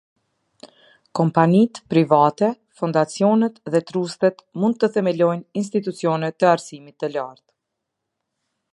Kompanitë 1.19 1.83
private, 1.93 2.49
fondacionet 2.81 3.61
dhe 3.75 3.83
trustet 3.91 4.43
mund 4.63 4.81
të 4.85 4.93
themelojnë 4.97 5.49
institucione 5.65 6.35
te 6.39 6.53
arsimit 6.57 6.99
të 7.05 7.13
lartë. 7.17 7.47